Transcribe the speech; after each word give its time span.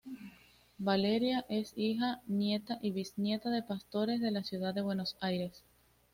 Valeria 0.79 1.45
es 1.47 1.73
hija, 1.77 2.21
nieta 2.25 2.79
y 2.81 2.89
bisnieta 2.89 3.51
de 3.51 3.61
pastores 3.61 4.19
de 4.19 4.31
la 4.31 4.43
ciudad 4.43 4.73
de 4.73 4.81
Buenos 4.81 5.15
Aires. 5.21 5.63